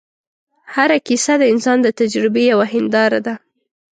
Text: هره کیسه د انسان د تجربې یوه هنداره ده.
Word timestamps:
هره 0.75 0.97
کیسه 1.07 1.33
د 1.37 1.43
انسان 1.53 1.77
د 1.83 1.87
تجربې 1.99 2.43
یوه 2.51 2.65
هنداره 2.73 3.19
ده. 3.25 3.35